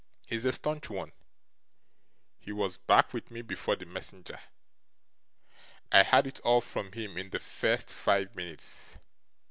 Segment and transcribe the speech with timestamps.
[0.25, 1.11] He's a staunch one;
[2.39, 4.39] he was back with me before the messenger.
[5.91, 8.97] I had it all from him in the first five minutes.